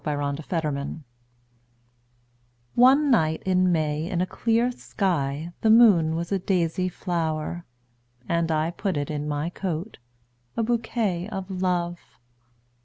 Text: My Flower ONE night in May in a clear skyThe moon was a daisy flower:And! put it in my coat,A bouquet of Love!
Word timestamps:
My 0.03 0.15
Flower 0.41 0.95
ONE 2.73 3.11
night 3.11 3.43
in 3.45 3.71
May 3.71 4.09
in 4.09 4.19
a 4.19 4.25
clear 4.25 4.69
skyThe 4.71 5.71
moon 5.71 6.15
was 6.15 6.31
a 6.31 6.39
daisy 6.39 6.89
flower:And! 6.89 8.49
put 8.77 8.97
it 8.97 9.11
in 9.11 9.27
my 9.27 9.51
coat,A 9.51 10.63
bouquet 10.63 11.29
of 11.29 11.51
Love! 11.51 11.99